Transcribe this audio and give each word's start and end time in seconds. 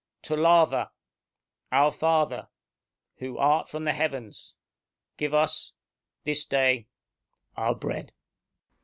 "Tolava 0.23 0.89
our 1.71 1.91
father 1.91 2.49
who 3.17 3.37
art 3.37 3.69
from 3.69 3.83
the 3.83 3.93
heavens 3.93 4.55
give 5.15 5.31
us 5.31 5.73
this 6.23 6.43
day 6.43 6.87
our 7.55 7.75
bread!" 7.75 8.11